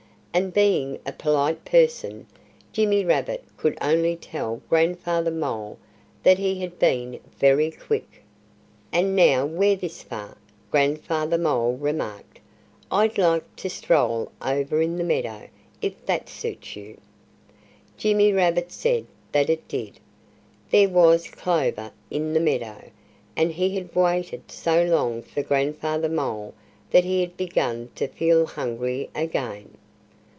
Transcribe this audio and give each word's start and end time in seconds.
And 0.33 0.53
being 0.53 0.97
a 1.05 1.11
polite 1.11 1.65
person, 1.65 2.25
Jimmy 2.71 3.03
Rabbit 3.03 3.43
could 3.57 3.77
only 3.81 4.15
tell 4.15 4.61
Grandfather 4.69 5.29
Mole 5.29 5.77
that 6.23 6.39
he 6.39 6.61
had 6.61 6.79
been 6.79 7.19
very 7.37 7.69
quick. 7.69 8.23
"And 8.93 9.13
now 9.13 9.45
we're 9.45 9.75
this 9.75 10.03
far," 10.03 10.37
Grandfather 10.71 11.37
Mole 11.37 11.73
remarked, 11.75 12.39
"I'd 12.89 13.17
like 13.17 13.57
to 13.57 13.69
stroll 13.69 14.31
over 14.41 14.81
in 14.81 14.95
the 14.95 15.03
meadow 15.03 15.49
if 15.81 16.05
that 16.05 16.29
suits 16.29 16.77
you." 16.77 16.97
Jimmy 17.97 18.31
Rabbit 18.31 18.71
said 18.71 19.07
that 19.33 19.49
it 19.49 19.67
did. 19.67 19.99
There 20.69 20.87
was 20.87 21.27
clover 21.29 21.91
in 22.09 22.31
the 22.31 22.39
meadow. 22.39 22.89
And 23.35 23.51
he 23.51 23.75
had 23.75 23.93
waited 23.93 24.49
so 24.49 24.81
long 24.81 25.23
for 25.23 25.43
Grandfather 25.43 26.07
Mole 26.07 26.53
that 26.89 27.03
he 27.03 27.19
had 27.19 27.35
begun 27.35 27.89
to 27.95 28.07
feel 28.07 28.45
hungry 28.45 29.09
again. 29.13 29.77